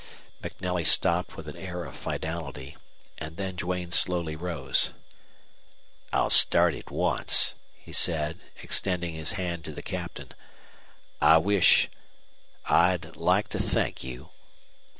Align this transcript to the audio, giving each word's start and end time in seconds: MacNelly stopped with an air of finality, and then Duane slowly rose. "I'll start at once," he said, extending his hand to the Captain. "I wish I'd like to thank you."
MacNelly 0.41 0.83
stopped 0.83 1.37
with 1.37 1.47
an 1.47 1.55
air 1.55 1.85
of 1.85 1.95
finality, 1.95 2.75
and 3.19 3.37
then 3.37 3.55
Duane 3.55 3.91
slowly 3.91 4.35
rose. 4.35 4.93
"I'll 6.11 6.31
start 6.31 6.73
at 6.73 6.89
once," 6.89 7.53
he 7.77 7.93
said, 7.93 8.39
extending 8.63 9.13
his 9.13 9.33
hand 9.33 9.63
to 9.65 9.71
the 9.71 9.83
Captain. 9.83 10.31
"I 11.21 11.37
wish 11.37 11.87
I'd 12.65 13.15
like 13.15 13.47
to 13.49 13.59
thank 13.59 14.03
you." 14.03 14.29